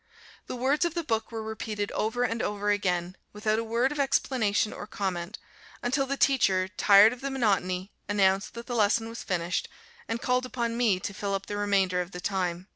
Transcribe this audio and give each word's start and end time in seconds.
The 0.47 0.55
words 0.55 0.83
of 0.83 0.95
the 0.95 1.03
book 1.03 1.31
were 1.31 1.43
repeated 1.43 1.91
over 1.91 2.23
and 2.23 2.41
over 2.41 2.71
again, 2.71 3.15
without 3.33 3.59
a 3.59 3.63
word 3.63 3.91
of 3.91 3.99
explanation 3.99 4.73
or 4.73 4.87
comment, 4.87 5.37
until 5.83 6.07
the 6.07 6.17
teacher, 6.17 6.67
tired 6.69 7.13
of 7.13 7.21
the 7.21 7.29
monotony, 7.29 7.91
announced 8.09 8.55
that 8.55 8.65
the 8.65 8.73
lesson 8.75 9.09
was 9.09 9.21
finished, 9.21 9.69
and 10.07 10.19
called 10.19 10.47
upon 10.47 10.75
me 10.75 10.99
to 10.99 11.13
fill 11.13 11.35
up 11.35 11.45
the 11.45 11.55
remainder 11.55 12.01
of 12.01 12.13
the 12.13 12.19
time. 12.19 12.67